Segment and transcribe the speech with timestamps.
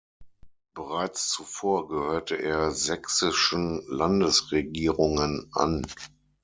[0.73, 5.85] Bereits zuvor gehörte er sächsischen Landesregierungen an.